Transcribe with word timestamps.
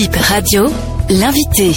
Bip 0.00 0.14
Radio, 0.14 0.66
l'invité. 1.10 1.72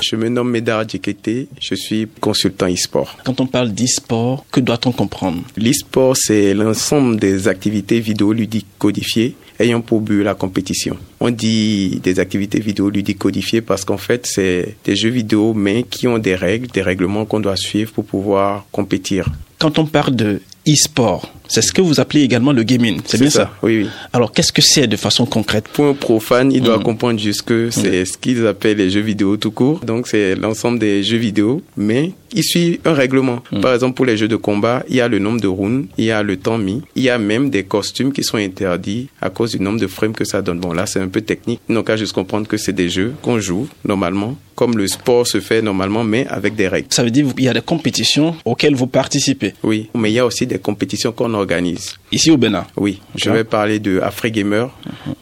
Je 0.00 0.14
me 0.14 0.28
nomme 0.28 0.52
Médard 0.52 0.88
Djekete, 0.88 1.48
je 1.60 1.74
suis 1.74 2.06
consultant 2.20 2.68
e-sport. 2.68 3.16
Quand 3.24 3.40
on 3.40 3.48
parle 3.48 3.72
d'e-sport, 3.72 4.44
que 4.52 4.60
doit-on 4.60 4.92
comprendre? 4.92 5.42
L'e-sport, 5.56 6.16
c'est 6.16 6.54
l'ensemble 6.54 7.18
des 7.18 7.48
activités 7.48 7.98
vidéoludiques 7.98 8.68
codifiées 8.78 9.34
ayant 9.58 9.80
pour 9.80 10.02
but 10.02 10.22
la 10.22 10.36
compétition. 10.36 10.96
On 11.18 11.30
dit 11.30 11.98
des 12.00 12.20
activités 12.20 12.60
vidéoludiques 12.60 13.18
codifiées 13.18 13.60
parce 13.60 13.84
qu'en 13.84 13.98
fait, 13.98 14.24
c'est 14.24 14.76
des 14.84 14.94
jeux 14.94 15.10
vidéo, 15.10 15.52
mais 15.52 15.82
qui 15.82 16.06
ont 16.06 16.18
des 16.18 16.36
règles, 16.36 16.68
des 16.68 16.82
règlements 16.82 17.24
qu'on 17.24 17.40
doit 17.40 17.56
suivre 17.56 17.90
pour 17.90 18.04
pouvoir 18.04 18.66
compétir. 18.70 19.28
Quand 19.58 19.80
on 19.80 19.84
parle 19.84 20.14
de 20.14 20.40
e-sport, 20.68 21.32
c'est 21.48 21.62
ce 21.62 21.72
que 21.72 21.80
vous 21.80 21.98
appelez 22.00 22.22
également 22.22 22.52
le 22.52 22.62
gaming, 22.62 23.00
c'est 23.04 23.18
bien 23.18 23.30
ça, 23.30 23.50
Oui, 23.62 23.82
oui. 23.82 23.88
Alors, 24.12 24.30
qu'est-ce 24.32 24.52
que 24.52 24.62
c'est 24.62 24.86
de 24.86 24.96
façon 24.96 25.26
concrète? 25.26 25.64
Pour 25.72 25.86
un 25.86 25.94
profane, 25.94 26.52
il 26.52 26.62
doit 26.62 26.78
Mm. 26.78 26.82
comprendre 26.84 27.18
juste 27.20 27.42
que 27.42 27.70
c'est 27.70 28.04
ce 28.04 28.16
qu'ils 28.16 28.46
appellent 28.46 28.76
les 28.76 28.90
jeux 28.90 29.00
vidéo 29.00 29.36
tout 29.36 29.50
court. 29.50 29.80
Donc, 29.80 30.06
c'est 30.06 30.36
l'ensemble 30.36 30.78
des 30.78 31.02
jeux 31.02 31.16
vidéo, 31.16 31.60
mais 31.76 32.12
il 32.32 32.44
suit 32.44 32.78
un 32.84 32.92
règlement. 32.92 33.40
Mm. 33.50 33.60
Par 33.62 33.74
exemple, 33.74 33.94
pour 33.94 34.06
les 34.06 34.16
jeux 34.16 34.28
de 34.28 34.36
combat, 34.36 34.84
il 34.88 34.94
y 34.96 35.00
a 35.00 35.08
le 35.08 35.18
nombre 35.18 35.40
de 35.40 35.48
rounds, 35.48 35.88
il 35.98 36.04
y 36.04 36.10
a 36.12 36.22
le 36.22 36.36
temps 36.36 36.58
mis, 36.58 36.82
il 36.94 37.02
y 37.02 37.10
a 37.10 37.18
même 37.18 37.50
des 37.50 37.64
costumes 37.64 38.12
qui 38.12 38.22
sont 38.22 38.36
interdits 38.36 39.08
à 39.20 39.30
cause 39.30 39.50
du 39.52 39.60
nombre 39.60 39.80
de 39.80 39.86
frames 39.88 40.12
que 40.12 40.24
ça 40.24 40.42
donne. 40.42 40.60
Bon, 40.60 40.72
là, 40.72 40.86
c'est 40.86 41.00
un 41.00 41.08
peu 41.08 41.20
technique. 41.22 41.60
Donc, 41.68 41.90
à 41.90 41.96
juste 41.96 42.12
comprendre 42.12 42.46
que 42.46 42.56
c'est 42.58 42.72
des 42.74 42.88
jeux 42.90 43.12
qu'on 43.22 43.40
joue 43.40 43.66
normalement, 43.84 44.36
comme 44.54 44.76
le 44.76 44.86
sport 44.86 45.26
se 45.26 45.40
fait 45.40 45.62
normalement, 45.62 46.04
mais 46.04 46.26
avec 46.28 46.54
des 46.54 46.68
règles. 46.68 46.88
Ça 46.90 47.02
veut 47.02 47.10
dire 47.10 47.26
qu'il 47.34 47.44
y 47.44 47.48
a 47.48 47.54
des 47.54 47.60
compétitions 47.62 48.36
auxquelles 48.44 48.74
vous 48.74 48.86
participez. 48.86 49.54
Oui, 49.64 49.88
mais 49.96 50.10
il 50.10 50.14
y 50.14 50.18
a 50.18 50.26
aussi 50.26 50.46
des 50.50 50.58
compétitions 50.58 51.12
qu'on 51.12 51.32
organise. 51.34 51.94
Ici 52.12 52.30
au 52.30 52.36
Bénin. 52.36 52.66
Oui, 52.76 53.00
je 53.14 53.30
vais 53.30 53.44
parler 53.44 53.78
de 53.78 54.00
AfriGamer, 54.00 54.66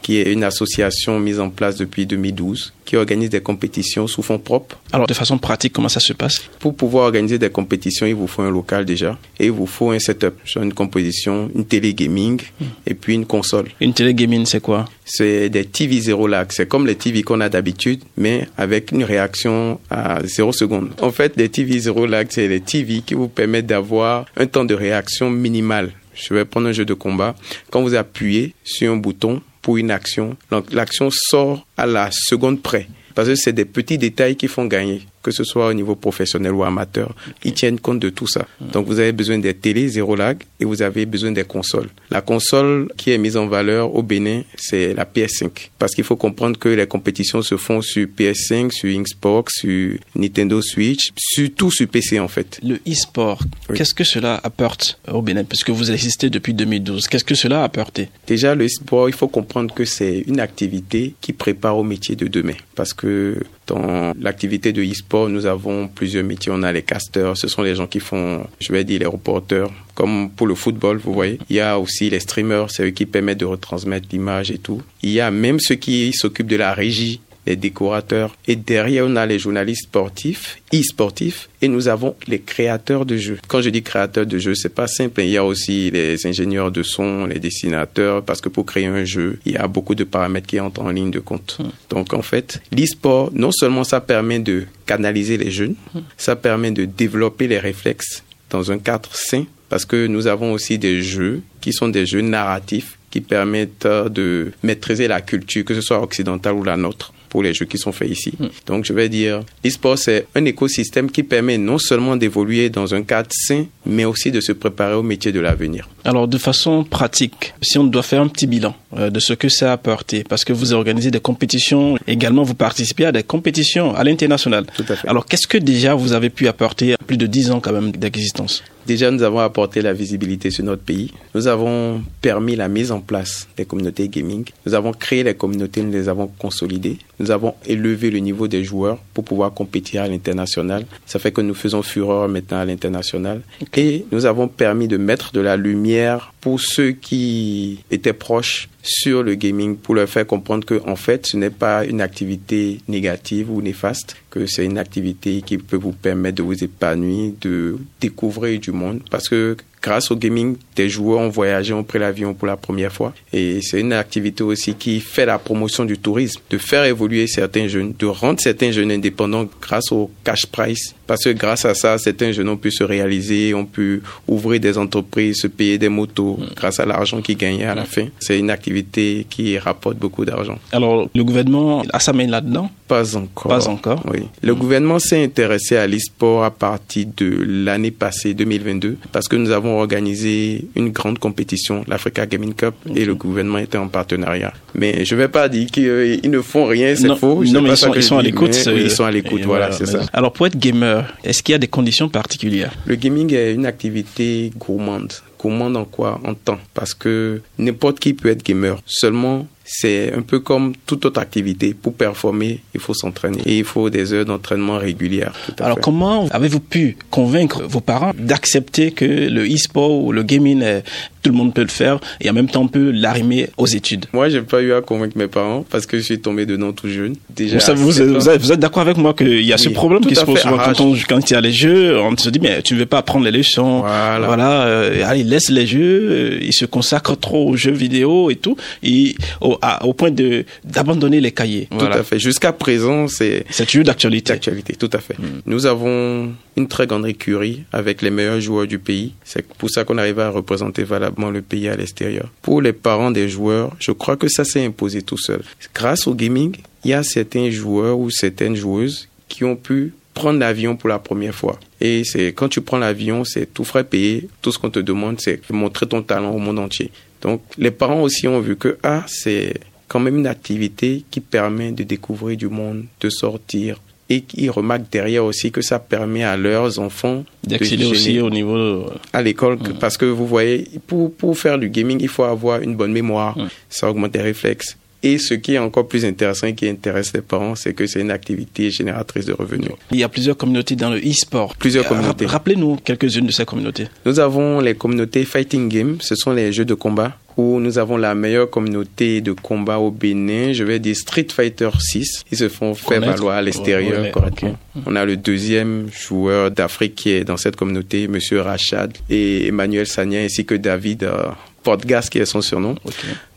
qui 0.02 0.16
est 0.18 0.32
une 0.32 0.42
association 0.42 1.20
mise 1.20 1.38
en 1.38 1.50
place 1.50 1.76
depuis 1.76 2.06
2012, 2.06 2.72
qui 2.88 2.96
organise 2.96 3.28
des 3.28 3.42
compétitions 3.42 4.06
sous 4.06 4.22
fonds 4.22 4.38
propres. 4.38 4.78
Alors, 4.92 5.06
de 5.06 5.12
façon 5.12 5.36
pratique, 5.36 5.74
comment 5.74 5.90
ça 5.90 6.00
se 6.00 6.14
passe? 6.14 6.40
Pour 6.58 6.74
pouvoir 6.74 7.04
organiser 7.04 7.38
des 7.38 7.50
compétitions, 7.50 8.06
il 8.06 8.14
vous 8.14 8.26
faut 8.26 8.40
un 8.40 8.50
local 8.50 8.86
déjà, 8.86 9.18
et 9.38 9.44
il 9.44 9.52
vous 9.52 9.66
faut 9.66 9.90
un 9.90 9.98
setup, 9.98 10.36
genre 10.46 10.64
une 10.64 10.72
composition, 10.72 11.50
une 11.54 11.66
télé 11.66 11.92
gaming, 11.92 12.40
et 12.86 12.94
puis 12.94 13.12
une 13.12 13.26
console. 13.26 13.66
Une 13.82 13.92
télé 13.92 14.14
gaming, 14.14 14.46
c'est 14.46 14.62
quoi? 14.62 14.86
C'est 15.04 15.50
des 15.50 15.66
TV 15.66 16.00
zéro 16.00 16.26
lag, 16.26 16.46
c'est 16.50 16.66
comme 16.66 16.86
les 16.86 16.94
TV 16.94 17.22
qu'on 17.22 17.42
a 17.42 17.50
d'habitude, 17.50 18.00
mais 18.16 18.48
avec 18.56 18.90
une 18.90 19.04
réaction 19.04 19.78
à 19.90 20.24
0 20.24 20.52
seconde. 20.52 20.88
En 21.02 21.12
fait, 21.12 21.34
les 21.36 21.50
TV 21.50 21.78
zéro 21.78 22.06
lag, 22.06 22.28
c'est 22.30 22.48
les 22.48 22.60
TV 22.60 23.02
qui 23.02 23.12
vous 23.12 23.28
permettent 23.28 23.66
d'avoir 23.66 24.24
un 24.34 24.46
temps 24.46 24.64
de 24.64 24.72
réaction 24.74 25.28
minimal. 25.28 25.92
Je 26.14 26.32
vais 26.32 26.46
prendre 26.46 26.68
un 26.68 26.72
jeu 26.72 26.86
de 26.86 26.94
combat. 26.94 27.36
Quand 27.70 27.82
vous 27.82 27.94
appuyez 27.94 28.54
sur 28.64 28.90
un 28.90 28.96
bouton 28.96 29.42
pour 29.68 29.76
une 29.76 29.90
action, 29.90 30.34
donc 30.50 30.72
l'action 30.72 31.10
sort 31.12 31.66
à 31.76 31.84
la 31.84 32.08
seconde 32.10 32.62
près. 32.62 32.86
Parce 33.14 33.28
que 33.28 33.34
c'est 33.34 33.52
des 33.52 33.66
petits 33.66 33.98
détails 33.98 34.34
qui 34.34 34.48
font 34.48 34.64
gagner, 34.64 35.02
que 35.28 35.34
ce 35.34 35.44
soit 35.44 35.68
au 35.68 35.72
niveau 35.72 35.94
professionnel 35.94 36.52
ou 36.52 36.64
amateur. 36.64 37.14
Ils 37.44 37.52
tiennent 37.52 37.78
compte 37.80 38.00
de 38.00 38.08
tout 38.10 38.26
ça. 38.26 38.46
Donc 38.60 38.86
vous 38.86 38.98
avez 38.98 39.12
besoin 39.12 39.38
des 39.38 39.54
télés 39.54 39.88
zéro 39.88 40.16
lag 40.16 40.38
et 40.60 40.64
vous 40.64 40.82
avez 40.82 41.06
besoin 41.06 41.32
des 41.32 41.44
consoles. 41.44 41.88
La 42.10 42.20
console 42.20 42.88
qui 42.96 43.10
est 43.10 43.18
mise 43.18 43.36
en 43.36 43.46
valeur 43.46 43.94
au 43.94 44.02
Bénin, 44.02 44.42
c'est 44.56 44.94
la 44.94 45.04
PS5. 45.04 45.70
Parce 45.78 45.94
qu'il 45.94 46.04
faut 46.04 46.16
comprendre 46.16 46.58
que 46.58 46.68
les 46.68 46.86
compétitions 46.86 47.42
se 47.42 47.56
font 47.56 47.80
sur 47.82 48.06
PS5, 48.06 48.70
sur 48.70 48.88
Xbox, 49.02 49.54
sur 49.60 49.98
Nintendo 50.14 50.60
Switch, 50.62 51.10
surtout 51.16 51.70
sur 51.70 51.86
PC 51.88 52.18
en 52.20 52.28
fait. 52.28 52.58
Le 52.62 52.76
e-sport, 52.88 53.40
Oui. 53.68 53.76
qu'est-ce 53.76 53.94
que 53.94 54.04
cela 54.04 54.40
apporte 54.42 54.98
au 55.12 55.22
Bénin? 55.22 55.44
Puisque 55.44 55.70
vous 55.70 55.90
existez 55.90 56.30
depuis 56.30 56.54
2012, 56.54 57.06
qu'est-ce 57.08 57.24
que 57.24 57.34
cela 57.34 57.60
a 57.62 57.64
apporté? 57.64 58.08
Déjà, 58.26 58.54
le 58.54 58.68
sport, 58.68 59.08
il 59.08 59.14
faut 59.14 59.28
comprendre 59.28 59.74
que 59.74 59.84
c'est 59.84 60.24
une 60.26 60.40
activité 60.40 61.14
qui 61.20 61.32
prépare 61.32 61.76
au 61.76 61.82
métier 61.84 62.16
de 62.16 62.26
demain. 62.28 62.54
Parce 62.74 62.92
que 62.94 63.36
dans 63.66 64.12
l'activité 64.20 64.72
de 64.72 64.82
e-sport, 64.82 65.17
nous 65.26 65.46
avons 65.46 65.88
plusieurs 65.88 66.24
métiers. 66.24 66.52
On 66.54 66.62
a 66.62 66.70
les 66.70 66.82
casters, 66.82 67.36
ce 67.36 67.48
sont 67.48 67.62
les 67.62 67.74
gens 67.74 67.86
qui 67.86 67.98
font, 67.98 68.46
je 68.60 68.72
vais 68.72 68.84
dire, 68.84 69.00
les 69.00 69.06
reporters. 69.06 69.68
Comme 69.94 70.30
pour 70.30 70.46
le 70.46 70.54
football, 70.54 70.98
vous 70.98 71.12
voyez. 71.12 71.38
Il 71.50 71.56
y 71.56 71.60
a 71.60 71.78
aussi 71.78 72.10
les 72.10 72.20
streamers, 72.20 72.70
c'est 72.70 72.84
eux 72.84 72.90
qui 72.90 73.06
permettent 73.06 73.40
de 73.40 73.46
retransmettre 73.46 74.08
l'image 74.12 74.50
et 74.50 74.58
tout. 74.58 74.82
Il 75.02 75.10
y 75.10 75.20
a 75.20 75.30
même 75.30 75.58
ceux 75.58 75.74
qui 75.74 76.12
s'occupent 76.12 76.46
de 76.46 76.56
la 76.56 76.72
régie 76.74 77.20
les 77.48 77.56
décorateurs. 77.56 78.36
Et 78.46 78.56
derrière, 78.56 79.06
on 79.06 79.16
a 79.16 79.26
les 79.26 79.38
journalistes 79.38 79.84
sportifs, 79.84 80.58
e-sportifs, 80.72 81.48
et 81.62 81.68
nous 81.68 81.88
avons 81.88 82.14
les 82.26 82.40
créateurs 82.40 83.06
de 83.06 83.16
jeux. 83.16 83.38
Quand 83.48 83.62
je 83.62 83.70
dis 83.70 83.82
créateurs 83.82 84.26
de 84.26 84.38
jeux, 84.38 84.54
c'est 84.54 84.74
pas 84.74 84.86
simple. 84.86 85.22
Il 85.22 85.30
y 85.30 85.36
a 85.36 85.44
aussi 85.44 85.90
les 85.90 86.26
ingénieurs 86.26 86.70
de 86.70 86.82
son, 86.82 87.26
les 87.26 87.40
dessinateurs, 87.40 88.22
parce 88.22 88.40
que 88.40 88.50
pour 88.50 88.66
créer 88.66 88.86
un 88.86 89.04
jeu, 89.04 89.38
il 89.46 89.52
y 89.52 89.56
a 89.56 89.66
beaucoup 89.66 89.94
de 89.94 90.04
paramètres 90.04 90.46
qui 90.46 90.60
entrent 90.60 90.82
en 90.82 90.90
ligne 90.90 91.10
de 91.10 91.20
compte. 91.20 91.58
Donc, 91.88 92.12
en 92.12 92.22
fait, 92.22 92.60
l'e-sport, 92.70 93.30
non 93.32 93.50
seulement 93.50 93.84
ça 93.84 94.00
permet 94.00 94.38
de 94.38 94.64
canaliser 94.86 95.38
les 95.38 95.50
jeunes, 95.50 95.74
ça 96.16 96.36
permet 96.36 96.70
de 96.70 96.84
développer 96.84 97.48
les 97.48 97.58
réflexes 97.58 98.22
dans 98.50 98.70
un 98.70 98.78
cadre 98.78 99.10
sain, 99.14 99.44
parce 99.68 99.84
que 99.84 100.06
nous 100.06 100.26
avons 100.26 100.52
aussi 100.52 100.78
des 100.78 101.02
jeux 101.02 101.42
qui 101.60 101.72
sont 101.72 101.88
des 101.88 102.06
jeux 102.06 102.22
narratifs 102.22 102.98
qui 103.10 103.20
permettent 103.20 103.86
euh, 103.86 104.08
de 104.08 104.52
maîtriser 104.62 105.08
la 105.08 105.22
culture, 105.22 105.64
que 105.64 105.74
ce 105.74 105.80
soit 105.80 106.02
occidentale 106.02 106.54
ou 106.54 106.62
la 106.62 106.76
nôtre 106.76 107.12
pour 107.28 107.42
les 107.42 107.54
jeux 107.54 107.66
qui 107.66 107.78
sont 107.78 107.92
faits 107.92 108.10
ici. 108.10 108.32
Donc 108.66 108.84
je 108.84 108.92
vais 108.92 109.08
dire, 109.08 109.42
l'e-sport 109.64 109.98
c'est 109.98 110.26
un 110.34 110.44
écosystème 110.44 111.10
qui 111.10 111.22
permet 111.22 111.58
non 111.58 111.78
seulement 111.78 112.16
d'évoluer 112.16 112.70
dans 112.70 112.94
un 112.94 113.02
cadre 113.02 113.30
sain, 113.32 113.66
mais 113.86 114.04
aussi 114.04 114.30
de 114.30 114.40
se 114.40 114.52
préparer 114.52 114.94
au 114.94 115.02
métier 115.02 115.32
de 115.32 115.40
l'avenir. 115.40 115.88
Alors, 116.08 116.26
de 116.26 116.38
façon 116.38 116.84
pratique, 116.84 117.52
si 117.60 117.76
on 117.76 117.84
doit 117.84 118.02
faire 118.02 118.22
un 118.22 118.28
petit 118.28 118.46
bilan 118.46 118.74
euh, 118.96 119.10
de 119.10 119.20
ce 119.20 119.34
que 119.34 119.50
ça 119.50 119.68
a 119.68 119.72
apporté, 119.74 120.24
parce 120.24 120.42
que 120.42 120.54
vous 120.54 120.72
organisez 120.72 121.10
des 121.10 121.20
compétitions, 121.20 121.98
également 122.06 122.44
vous 122.44 122.54
participez 122.54 123.04
à 123.04 123.12
des 123.12 123.22
compétitions 123.22 123.94
à 123.94 124.04
l'international. 124.04 124.64
Tout 124.74 124.86
à 124.88 124.96
fait. 124.96 125.06
Alors, 125.06 125.26
qu'est-ce 125.26 125.46
que 125.46 125.58
déjà 125.58 125.94
vous 125.94 126.14
avez 126.14 126.30
pu 126.30 126.48
apporter 126.48 126.94
à 126.94 126.96
plus 126.96 127.18
de 127.18 127.26
10 127.26 127.50
ans 127.50 127.60
quand 127.60 127.72
même 127.72 127.92
d'existence? 127.92 128.64
Déjà, 128.88 129.10
nous 129.10 129.22
avons 129.22 129.40
apporté 129.40 129.82
la 129.82 129.92
visibilité 129.92 130.50
sur 130.50 130.64
notre 130.64 130.80
pays. 130.80 131.12
Nous 131.34 131.46
avons 131.46 132.02
permis 132.22 132.56
la 132.56 132.68
mise 132.68 132.90
en 132.90 133.00
place 133.00 133.46
des 133.58 133.66
communautés 133.66 134.08
gaming. 134.08 134.46
Nous 134.64 134.72
avons 134.72 134.92
créé 134.92 135.22
les 135.22 135.34
communautés, 135.34 135.82
nous 135.82 135.92
les 135.92 136.08
avons 136.08 136.28
consolidées. 136.38 136.96
Nous 137.20 137.30
avons 137.30 137.54
élevé 137.66 138.10
le 138.10 138.18
niveau 138.20 138.48
des 138.48 138.64
joueurs 138.64 138.96
pour 139.12 139.24
pouvoir 139.24 139.52
compétir 139.52 140.04
à 140.04 140.08
l'international. 140.08 140.86
Ça 141.04 141.18
fait 141.18 141.32
que 141.32 141.42
nous 141.42 141.52
faisons 141.52 141.82
fureur 141.82 142.30
maintenant 142.30 142.60
à 142.60 142.64
l'international. 142.64 143.42
Et 143.76 144.06
nous 144.10 144.24
avons 144.24 144.48
permis 144.48 144.88
de 144.88 144.96
mettre 144.96 145.32
de 145.32 145.40
la 145.40 145.58
lumière 145.58 145.97
pour 146.40 146.60
ceux 146.60 146.92
qui 146.92 147.84
étaient 147.90 148.12
proches 148.12 148.68
sur 148.82 149.22
le 149.22 149.34
gaming 149.34 149.76
pour 149.76 149.94
leur 149.94 150.08
faire 150.08 150.26
comprendre 150.26 150.64
que 150.64 150.80
en 150.86 150.96
fait 150.96 151.26
ce 151.26 151.36
n'est 151.36 151.50
pas 151.50 151.84
une 151.84 152.00
activité 152.00 152.80
négative 152.88 153.50
ou 153.50 153.60
néfaste 153.60 154.16
que 154.30 154.46
c'est 154.46 154.64
une 154.64 154.78
activité 154.78 155.42
qui 155.42 155.58
peut 155.58 155.76
vous 155.76 155.92
permettre 155.92 156.36
de 156.36 156.42
vous 156.42 156.64
épanouir 156.64 157.32
de 157.40 157.78
découvrir 158.00 158.58
du 158.60 158.72
monde. 158.72 159.00
Parce 159.10 159.28
que 159.28 159.56
grâce 159.82 160.10
au 160.10 160.16
gaming 160.16 160.56
des 160.76 160.88
joueurs 160.88 161.20
ont 161.20 161.28
voyagé 161.28 161.72
ont 161.72 161.84
pris 161.84 161.98
l'avion 161.98 162.34
pour 162.34 162.46
la 162.46 162.56
première 162.56 162.92
fois. 162.92 163.14
Et 163.32 163.60
c'est 163.62 163.80
une 163.80 163.92
activité 163.92 164.42
aussi 164.42 164.74
qui 164.74 165.00
fait 165.00 165.26
la 165.26 165.38
promotion 165.38 165.84
du 165.84 165.98
tourisme 165.98 166.40
de 166.50 166.58
faire 166.58 166.84
évoluer 166.84 167.26
certains 167.26 167.68
jeunes 167.68 167.94
de 167.98 168.06
rendre 168.06 168.40
certains 168.40 168.70
jeunes 168.70 168.90
indépendants 168.90 169.48
grâce 169.60 169.92
au 169.92 170.10
cash 170.24 170.46
price 170.46 170.94
parce 171.08 171.24
que 171.24 171.30
grâce 171.30 171.64
à 171.64 171.74
ça 171.74 171.98
certains 171.98 172.30
jeunes 172.30 172.48
ont 172.50 172.56
pu 172.56 172.70
se 172.70 172.84
réaliser 172.84 173.52
ont 173.54 173.66
pu 173.66 174.02
ouvrir 174.28 174.60
des 174.60 174.78
entreprises 174.78 175.38
se 175.40 175.48
payer 175.48 175.76
des 175.78 175.88
motos 175.88 176.38
grâce 176.54 176.78
à 176.78 176.86
l'argent 176.86 177.20
qu'ils 177.20 177.36
gagnaient 177.36 177.64
à 177.64 177.74
la 177.74 177.84
fin 177.84 178.06
c'est 178.20 178.38
une 178.38 178.50
activité 178.50 179.26
qui 179.28 179.58
rapporte 179.58 179.96
beaucoup 179.96 180.24
d'argent 180.24 180.58
Alors, 180.72 181.08
le 181.14 181.24
gouvernement 181.24 181.82
a 181.92 182.00
sa 182.00 182.12
main 182.12 182.26
là-dedans? 182.26 182.70
Pas 182.86 183.16
encore. 183.16 183.50
Pas 183.50 183.68
encore. 183.68 184.02
Oui. 184.10 184.20
Le 184.42 184.54
gouvernement 184.54 184.98
s'est 184.98 185.22
intéressé 185.22 185.76
à 185.76 185.86
l'e-sport 185.86 186.44
à 186.44 186.50
partir 186.50 187.06
de 187.16 187.44
l'année 187.46 187.90
passée, 187.90 188.32
2022, 188.32 188.96
parce 189.12 189.28
que 189.28 189.36
nous 189.36 189.50
avons 189.50 189.78
organisé 189.78 190.64
une 190.74 190.90
grande 190.90 191.18
compétition, 191.18 191.84
l'Africa 191.86 192.26
Gaming 192.26 192.54
Cup, 192.54 192.74
et 192.94 193.04
le 193.04 193.14
gouvernement 193.14 193.58
était 193.58 193.76
en 193.76 193.88
partenariat. 193.88 194.54
Mais 194.74 195.04
je 195.04 195.14
ne 195.14 195.20
vais 195.20 195.28
pas 195.28 195.48
dire 195.48 195.70
qu'ils 195.70 196.30
ne 196.30 196.40
font 196.40 196.64
rien, 196.64 196.94
c'est 196.96 197.14
faux. 197.16 197.44
Je 197.44 197.52
non, 197.52 197.60
mais 197.60 197.70
ils 197.70 197.76
sont, 197.76 197.92
ils 197.92 198.14
à 198.14 198.22
l'écoute. 198.22 198.58
ils 198.74 198.90
sont 198.90 199.04
à 199.04 199.10
l'écoute, 199.10 199.42
voilà, 199.42 199.70
c'est 199.72 199.86
ça. 199.86 200.06
Alors, 200.14 200.32
pour 200.32 200.46
être 200.46 200.58
gamer, 200.58 200.97
est-ce 201.24 201.42
qu'il 201.42 201.52
y 201.52 201.56
a 201.56 201.58
des 201.58 201.68
conditions 201.68 202.08
particulières? 202.08 202.72
Le 202.86 202.94
gaming 202.96 203.32
est 203.34 203.54
une 203.54 203.66
activité 203.66 204.50
gourmande. 204.56 205.12
Gourmande 205.38 205.76
en 205.76 205.84
quoi? 205.84 206.20
En 206.24 206.34
temps. 206.34 206.58
Parce 206.74 206.94
que 206.94 207.40
n'importe 207.58 208.00
qui 208.00 208.14
peut 208.14 208.28
être 208.28 208.44
gamer. 208.44 208.76
Seulement, 208.86 209.46
c'est 209.64 210.12
un 210.12 210.22
peu 210.22 210.40
comme 210.40 210.72
toute 210.86 211.04
autre 211.04 211.20
activité. 211.20 211.74
Pour 211.74 211.94
performer, 211.94 212.60
il 212.74 212.80
faut 212.80 212.94
s'entraîner. 212.94 213.40
Et 213.44 213.58
il 213.58 213.64
faut 213.64 213.90
des 213.90 214.12
heures 214.12 214.24
d'entraînement 214.24 214.78
régulières. 214.78 215.34
Alors, 215.60 215.76
fait. 215.76 215.82
comment 215.82 216.26
avez-vous 216.30 216.60
pu 216.60 216.96
convaincre 217.10 217.62
vos 217.62 217.80
parents 217.80 218.12
d'accepter 218.18 218.92
que 218.92 219.04
le 219.04 219.46
e-sport 219.46 220.02
ou 220.02 220.10
le 220.10 220.22
gaming, 220.22 220.62
euh, 220.62 220.80
tout 221.22 221.30
le 221.30 221.36
monde 221.36 221.54
peut 221.54 221.62
le 221.62 221.68
faire 221.68 221.98
et 222.20 222.30
en 222.30 222.32
même 222.32 222.48
temps 222.48 222.62
on 222.62 222.68
peut 222.68 222.90
l'arrimer 222.90 223.48
aux 223.56 223.66
études 223.66 224.06
Moi, 224.12 224.28
j'ai 224.28 224.40
pas 224.42 224.60
eu 224.62 224.72
à 224.72 224.80
convaincre 224.80 225.16
mes 225.16 225.28
parents 225.28 225.64
parce 225.68 225.86
que 225.86 225.98
je 225.98 226.02
suis 226.02 226.20
tombé 226.20 226.46
dedans 226.46 226.72
tout 226.72 226.88
jeune. 226.88 227.14
Déjà, 227.34 227.74
vous, 227.74 228.00
êtes, 228.00 228.60
d'accord 228.60 228.82
avec 228.82 228.96
moi 228.96 229.14
qu'il 229.14 229.44
y 229.44 229.52
a 229.52 229.58
ce 229.58 229.68
problème 229.68 230.04
qui 230.04 230.14
se 230.14 230.24
pose 230.24 230.38
souvent 230.40 230.58
quand, 230.58 230.80
on, 230.80 230.94
quand 231.08 231.30
il 231.30 231.34
y 231.34 231.36
a 231.36 231.40
les 231.40 231.52
jeux, 231.52 231.98
on 231.98 232.16
se 232.16 232.30
dit 232.30 232.40
mais 232.40 232.62
tu 232.62 232.74
ne 232.74 232.80
veux 232.80 232.86
pas 232.86 232.98
apprendre 232.98 233.24
les 233.24 233.30
leçons, 233.30 233.80
Voilà. 233.80 234.62
euh, 234.66 235.02
allez 235.04 235.24
laisse 235.24 235.50
les 235.50 235.66
jeux, 235.66 236.08
euh, 236.10 236.38
ils 236.40 236.52
se 236.52 236.64
consacrent 236.64 237.18
trop 237.18 237.48
aux 237.48 237.56
jeux 237.56 237.72
vidéo 237.72 238.30
et 238.30 238.36
tout. 238.36 238.56
Et 238.82 239.14
à, 239.62 239.84
au 239.86 239.92
point 239.92 240.10
de 240.10 240.44
d'abandonner 240.64 241.20
les 241.20 241.32
cahiers. 241.32 241.68
Tout 241.76 241.84
à 241.84 242.02
fait. 242.02 242.18
Jusqu'à 242.18 242.52
présent, 242.52 243.08
c'est 243.08 243.44
c'est 243.50 243.66
toujours 243.66 243.84
d'actualité. 243.84 244.32
D'actualité, 244.32 244.74
tout 244.74 244.90
à 244.92 244.98
fait. 244.98 245.18
Mm. 245.18 245.42
Nous 245.46 245.66
avons 245.66 246.32
une 246.58 246.68
très 246.68 246.86
grande 246.86 247.06
écurie 247.06 247.64
avec 247.72 248.02
les 248.02 248.10
meilleurs 248.10 248.40
joueurs 248.40 248.66
du 248.66 248.78
pays. 248.78 249.14
C'est 249.24 249.46
pour 249.46 249.70
ça 249.70 249.84
qu'on 249.84 249.96
arrive 249.96 250.20
à 250.20 250.30
représenter 250.30 250.82
valablement 250.82 251.30
le 251.30 251.40
pays 251.40 251.68
à 251.68 251.76
l'extérieur. 251.76 252.30
Pour 252.42 252.60
les 252.60 252.72
parents 252.72 253.10
des 253.10 253.28
joueurs, 253.28 253.74
je 253.78 253.92
crois 253.92 254.16
que 254.16 254.28
ça 254.28 254.44
s'est 254.44 254.64
imposé 254.64 255.02
tout 255.02 255.18
seul. 255.18 255.42
Grâce 255.74 256.06
au 256.06 256.14
gaming, 256.14 256.56
il 256.84 256.90
y 256.90 256.94
a 256.94 257.02
certains 257.02 257.50
joueurs 257.50 257.98
ou 257.98 258.10
certaines 258.10 258.56
joueuses 258.56 259.08
qui 259.28 259.44
ont 259.44 259.56
pu 259.56 259.92
prendre 260.14 260.40
l'avion 260.40 260.76
pour 260.76 260.88
la 260.88 260.98
première 260.98 261.34
fois. 261.34 261.58
Et 261.80 262.02
c'est 262.04 262.32
quand 262.32 262.48
tu 262.48 262.60
prends 262.60 262.78
l'avion, 262.78 263.24
c'est 263.24 263.52
tout 263.52 263.64
frais 263.64 263.84
payé. 263.84 264.28
Tout 264.42 264.50
ce 264.50 264.58
qu'on 264.58 264.70
te 264.70 264.80
demande, 264.80 265.20
c'est 265.20 265.48
montrer 265.50 265.86
ton 265.86 266.02
talent 266.02 266.32
au 266.32 266.38
monde 266.38 266.58
entier. 266.58 266.90
Donc, 267.22 267.40
les 267.56 267.70
parents 267.70 268.02
aussi 268.02 268.26
ont 268.26 268.40
vu 268.40 268.56
que, 268.56 268.78
ah, 268.82 269.04
c'est 269.06 269.54
quand 269.86 270.00
même 270.00 270.18
une 270.18 270.26
activité 270.26 271.04
qui 271.10 271.20
permet 271.20 271.72
de 271.72 271.82
découvrir 271.84 272.36
du 272.36 272.48
monde, 272.48 272.84
de 273.00 273.10
sortir. 273.10 273.80
Et 274.10 274.24
ils 274.34 274.50
remarquent 274.50 274.90
derrière 274.90 275.24
aussi 275.24 275.50
que 275.50 275.60
ça 275.60 275.78
permet 275.78 276.24
à 276.24 276.36
leurs 276.36 276.78
enfants 276.78 277.24
d'accéder 277.44 277.84
aussi 277.84 278.20
au 278.20 278.30
niveau 278.30 278.56
euh, 278.56 278.86
à 279.12 279.22
l'école 279.22 279.58
parce 279.80 279.96
que 279.96 280.06
vous 280.06 280.26
voyez 280.26 280.66
pour 280.86 281.12
pour 281.12 281.36
faire 281.38 281.58
du 281.58 281.68
gaming 281.68 281.98
il 282.00 282.08
faut 282.08 282.24
avoir 282.24 282.62
une 282.62 282.74
bonne 282.74 282.92
mémoire 282.92 283.36
ça 283.68 283.90
augmente 283.90 284.14
les 284.14 284.22
réflexes 284.22 284.76
et 285.02 285.18
ce 285.18 285.34
qui 285.34 285.54
est 285.54 285.58
encore 285.58 285.86
plus 285.86 286.04
intéressant 286.04 286.48
et 286.48 286.54
qui 286.54 286.68
intéresse 286.68 287.12
les 287.14 287.20
parents, 287.20 287.54
c'est 287.54 287.72
que 287.72 287.86
c'est 287.86 288.00
une 288.00 288.10
activité 288.10 288.70
génératrice 288.70 289.26
de 289.26 289.32
revenus. 289.32 289.70
Il 289.92 289.98
y 289.98 290.02
a 290.02 290.08
plusieurs 290.08 290.36
communautés 290.36 290.74
dans 290.74 290.90
le 290.90 290.98
e-sport. 290.98 291.54
Plusieurs 291.56 291.86
communautés. 291.86 292.26
Rappelez-nous 292.26 292.76
quelques-unes 292.84 293.26
de 293.26 293.32
ces 293.32 293.44
communautés. 293.44 293.86
Nous 294.04 294.18
avons 294.18 294.60
les 294.60 294.74
communautés 294.74 295.24
Fighting 295.24 295.68
Game, 295.68 295.98
ce 296.00 296.16
sont 296.16 296.32
les 296.32 296.52
jeux 296.52 296.64
de 296.64 296.74
combat 296.74 297.16
où 297.38 297.60
nous 297.60 297.78
avons 297.78 297.96
la 297.96 298.16
meilleure 298.16 298.50
communauté 298.50 299.20
de 299.20 299.30
combat 299.30 299.78
au 299.78 299.92
Bénin. 299.92 300.52
Je 300.52 300.64
vais 300.64 300.80
dire 300.80 300.96
Street 300.96 301.28
Fighter 301.30 301.70
6. 301.78 302.24
Ils 302.32 302.36
se 302.36 302.48
font 302.48 302.74
faire 302.74 303.00
valoir 303.00 303.36
à 303.36 303.42
l'extérieur 303.42 304.10
correctement. 304.10 304.58
On 304.84 304.96
a 304.96 305.04
le 305.04 305.16
deuxième 305.16 305.88
joueur 305.92 306.50
d'Afrique 306.50 306.96
qui 306.96 307.10
est 307.10 307.24
dans 307.24 307.36
cette 307.36 307.54
communauté, 307.54 308.08
Monsieur 308.08 308.40
Rachad 308.40 308.92
et 309.08 309.46
Emmanuel 309.46 309.86
Sagna, 309.86 310.18
ainsi 310.18 310.44
que 310.44 310.56
David 310.56 311.04
euh, 311.04 311.28
Portgas 311.62 312.08
qui 312.10 312.18
est 312.18 312.26
son 312.26 312.40
surnom. 312.40 312.74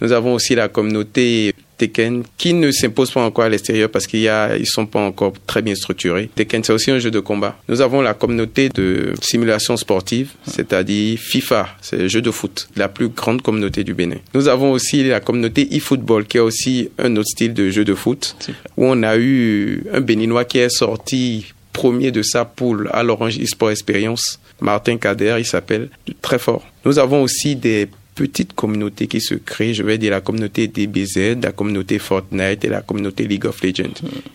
Nous 0.02 0.12
avons 0.12 0.34
aussi 0.34 0.56
la 0.56 0.68
communauté 0.68 1.54
Tekken 1.82 2.24
qui 2.38 2.54
ne 2.54 2.72
s'impose 2.72 3.10
pas 3.10 3.24
encore 3.24 3.46
à 3.46 3.50
l'extérieur 3.50 3.90
parce 3.90 4.06
qu'ils 4.06 4.30
ne 4.30 4.64
sont 4.66 4.86
pas 4.86 5.00
encore 5.00 5.34
très 5.48 5.64
bien 5.64 5.74
structurés. 5.74 6.30
Tekken, 6.36 6.64
c'est 6.64 6.74
aussi 6.74 6.92
un 6.92 7.00
jeu 7.00 7.10
de 7.10 7.20
combat. 7.20 7.58
Nous 7.68 7.82
avons 7.82 8.02
la 8.02 8.14
communauté 8.14 8.70
de 8.70 9.14
simulation 9.20 9.78
sportive, 9.78 10.32
c'est-à-dire 10.46 11.18
FIFA, 11.20 11.70
c'est 11.82 11.98
le 11.98 12.08
jeu 12.08 12.22
de 12.22 12.30
foot, 12.30 12.70
la 12.76 12.88
plus 12.88 13.10
grande 13.10 13.42
communauté 13.42 13.84
du 13.84 13.96
Bénin. 13.96 14.18
Nous 14.36 14.48
avons 14.48 14.72
aussi 14.72 15.04
la 15.04 15.20
communauté 15.20 15.68
e-football 15.76 16.26
qui 16.26 16.38
est 16.38 16.42
aussi 16.42 16.90
un 17.00 17.16
autre 17.16 17.30
style 17.30 17.56
de 17.56 17.72
jeu 17.72 17.84
de 17.84 17.96
foot 17.96 18.36
où 18.78 18.86
on 18.86 19.02
a 19.02 19.18
eu 19.18 19.84
un 19.92 20.02
Béninois 20.02 20.46
qui 20.46 20.60
est 20.60 20.70
sorti 20.70 21.48
premier 21.74 22.12
de 22.12 22.22
sa 22.22 22.46
poule 22.46 22.90
à 22.94 23.02
l'Orange 23.02 23.40
eSport 23.40 23.72
Experience. 23.72 24.40
Martin 24.60 24.98
Kader, 24.98 25.38
il 25.40 25.46
s'appelle, 25.46 25.90
très 26.22 26.38
fort. 26.38 26.64
Nous 26.86 27.00
avons 27.00 27.24
aussi 27.24 27.56
des 27.56 27.88
petite 28.16 28.54
communauté 28.54 29.08
qui 29.08 29.22
se 29.22 29.36
crée, 29.36 29.74
je 29.74 29.84
vais 29.84 29.98
dire 29.98 30.12
la 30.12 30.22
communauté 30.22 30.68
DBZ, 30.68 31.42
la 31.42 31.52
communauté 31.52 32.00
Fortnite 32.00 32.64
et 32.66 32.70
la 32.70 32.82
communauté 32.82 33.26
League 33.26 33.46
of 33.46 33.62
Legends. 33.64 33.94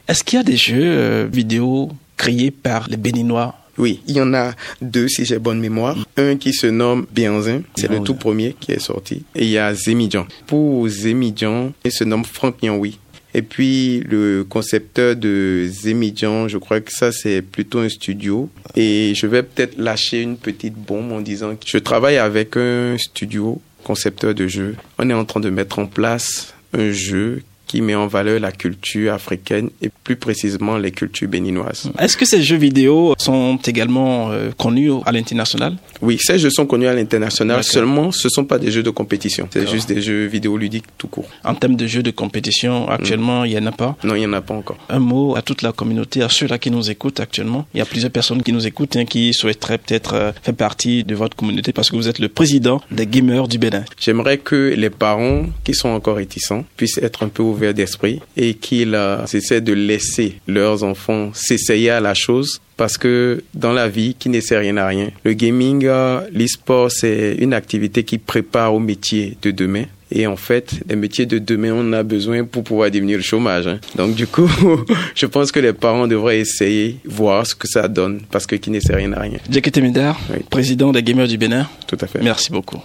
Est-ce 0.09 0.25
qu'il 0.25 0.39
y 0.39 0.41
a 0.41 0.45
des 0.45 0.57
jeux 0.57 0.83
euh, 0.83 1.29
vidéo 1.31 1.91
créés 2.17 2.51
par 2.51 2.89
les 2.89 2.97
Béninois? 2.97 3.55
Oui, 3.79 4.01
il 4.07 4.17
y 4.17 4.21
en 4.21 4.33
a 4.33 4.53
deux 4.81 5.07
si 5.07 5.25
j'ai 5.25 5.39
bonne 5.39 5.61
mémoire. 5.61 5.97
Un 6.17 6.37
qui 6.37 6.55
se 6.55 6.67
nomme 6.67 7.07
Bianzin, 7.13 7.61
c'est 7.77 7.91
le 7.91 8.01
tout 8.01 8.15
premier 8.15 8.57
qui 8.59 8.73
est 8.73 8.81
sorti. 8.81 9.23
Et 9.35 9.45
il 9.45 9.51
y 9.51 9.59
a 9.59 9.75
Zemidjan. 9.75 10.27
Pour 10.47 10.89
Zemidjan, 10.89 11.73
il 11.85 11.93
se 11.93 12.05
nomme 12.05 12.25
Franck 12.25 12.63
Nyanwi. 12.63 12.99
Et 13.37 13.43
puis 13.43 14.01
le 14.09 14.45
concepteur 14.49 15.15
de 15.15 15.69
Zemidjan, 15.71 16.49
je 16.49 16.57
crois 16.57 16.81
que 16.81 16.91
ça 16.91 17.13
c'est 17.13 17.43
plutôt 17.43 17.81
un 17.81 17.91
studio. 17.91 18.49
Et 18.77 19.13
je 19.15 19.27
vais 19.27 19.43
peut-être 19.43 19.77
lâcher 19.77 20.23
une 20.23 20.39
petite 20.39 20.73
bombe 20.73 21.13
en 21.13 21.21
disant 21.21 21.55
que 21.55 21.67
je 21.67 21.77
travaille 21.77 22.17
avec 22.17 22.57
un 22.57 22.97
studio 22.97 23.61
concepteur 23.85 24.35
de 24.35 24.47
jeu. 24.47 24.75
On 24.99 25.11
est 25.11 25.13
en 25.13 25.27
train 25.27 25.41
de 25.41 25.51
mettre 25.51 25.79
en 25.79 25.87
place 25.87 26.55
un 26.73 26.91
jeu 26.93 27.43
qui 27.67 27.81
met 27.81 27.95
en 27.95 28.07
valeur 28.07 28.41
la 28.41 28.53
culture 28.53 29.13
africaine 29.13 29.71
et 29.83 29.91
plus 30.05 30.17
précisément 30.17 30.79
les 30.79 30.93
cultures 30.93 31.29
béninoises. 31.29 31.91
Est-ce 31.99 32.17
que 32.17 32.25
ces 32.25 32.43
jeux 32.43 32.57
vidéo 32.57 33.15
sont 33.19 33.59
également 33.65 34.31
euh, 34.31 34.51
connus 34.57 34.93
à 35.05 35.13
l'international? 35.13 35.77
Oui, 36.03 36.19
ces 36.21 36.39
jeux 36.39 36.51
sont 36.51 36.67
connus 36.67 36.87
à 36.87 36.95
l'international, 36.95 37.65
seulement 37.65 38.13
ce 38.13 38.29
ne 38.29 38.31
sont 38.31 38.45
pas 38.45 38.59
des 38.59 38.71
jeux 38.71 38.83
de 38.83 38.91
compétition, 38.91 39.49
c'est 39.53 39.69
juste 39.69 39.89
des 39.89 40.01
jeux 40.01 40.27
vidéo 40.27 40.57
ludiques 40.57 40.85
tout 40.99 41.09
court. 41.09 41.29
En 41.45 41.55
termes 41.55 41.77
de 41.77 41.87
jeux 41.87 42.03
de 42.03 42.11
compétition, 42.11 42.89
actuellement, 42.89 43.45
il 43.45 43.53
n'y 43.53 43.59
en 43.59 43.67
a 43.67 43.73
pas? 43.73 43.97
Non, 44.05 44.15
il 44.15 44.21
n'y 44.21 44.27
en 44.27 44.33
a 44.35 44.41
pas 44.41 44.55
encore. 44.55 44.79
Un 44.89 44.99
mot 44.99 45.37
à 45.37 45.43
toute 45.43 45.63
la 45.63 45.73
communauté, 45.73 46.23
à 46.23 46.29
ceux-là 46.29 46.59
qui 46.59 46.71
nous 46.71 46.91
écoutent 46.91 47.21
actuellement. 47.21 47.67
Il 47.75 47.79
y 47.79 47.81
a 47.81 47.87
plusieurs 47.87 48.13
personnes 48.13 48.43
qui 48.43 48.53
nous 48.53 48.67
écoutent 48.67 48.97
et 48.97 49.01
hein, 49.01 49.05
qui 49.05 49.33
souhaiteraient 49.33 49.79
peut-être 49.79 50.15
euh, 50.15 50.33
faire 50.43 50.55
partie 50.55 51.05
de 51.05 51.15
votre 51.15 51.37
communauté 51.37 51.73
parce 51.73 51.91
que 51.91 51.97
vous 51.97 52.09
êtes 52.09 52.19
le 52.19 52.29
président 52.29 52.81
des 52.91 53.07
gamers 53.07 53.49
du 53.49 53.59
Bénin. 53.59 53.85
J'aimerais 53.99 54.39
que 54.39 54.75
les 54.77 54.91
parents 54.91 55.47
qui 55.65 55.75
sont 55.75 55.89
encore 55.89 56.17
réticents 56.17 56.65
puissent 56.77 56.99
être 56.99 57.23
un 57.23 57.29
peu 57.29 57.43
ouverts 57.43 57.56
d'esprit 57.75 58.21
et 58.37 58.55
qu'ils 58.55 58.95
euh, 58.95 59.25
essaient 59.33 59.61
de 59.61 59.73
laisser 59.73 60.39
leurs 60.47 60.83
enfants 60.83 61.31
s'essayer 61.35 61.91
à 61.91 62.01
la 62.01 62.15
chose 62.15 62.61
parce 62.77 62.99
que 62.99 63.43
dans 63.55 63.73
la 63.73 63.89
vie, 63.89 64.15
qui 64.19 64.29
ne 64.29 64.41
sait 64.41 64.59
rien 64.59 64.77
à 64.77 64.87
rien, 64.87 65.09
le 65.25 65.33
gaming, 65.33 65.87
euh, 65.87 66.21
l'e-sport, 66.33 66.91
c'est 66.91 67.37
une 67.39 67.55
activité 67.55 68.05
qui 68.05 68.19
prépare 68.19 68.75
au 68.75 68.79
métier 68.79 69.37
de 69.41 69.51
demain. 69.51 69.85
Et 70.13 70.27
en 70.27 70.37
fait, 70.37 70.75
les 70.89 70.95
métiers 70.95 71.27
de 71.27 71.39
demain, 71.39 71.73
on 71.73 71.93
a 71.93 72.03
besoin 72.03 72.45
pour 72.45 72.63
pouvoir 72.63 72.91
diminuer 72.91 73.17
le 73.17 73.23
chômage. 73.23 73.67
Hein. 73.67 73.81
Donc 73.97 74.15
du 74.15 74.27
coup, 74.27 74.49
je 75.15 75.27
pense 75.27 75.51
que 75.51 75.59
les 75.59 75.73
parents 75.73 76.07
devraient 76.07 76.39
essayer, 76.39 76.99
voir 77.05 77.47
ce 77.47 77.55
que 77.55 77.67
ça 77.67 77.89
donne, 77.89 78.21
parce 78.31 78.47
que 78.47 78.55
qui 78.57 78.71
ne 78.71 78.79
sait 78.79 78.95
rien 78.95 79.13
à 79.15 79.21
rien. 79.21 79.39
Jacques 79.51 79.73
Temidar, 79.73 80.21
président 80.51 80.93
des 80.93 81.03
Gamers 81.03 81.29
du 81.29 81.39
Bénin. 81.39 81.67
Tout 81.89 81.99
à 82.01 82.07
fait. 82.07 82.23
Merci 82.23 82.53
beaucoup. 82.53 82.81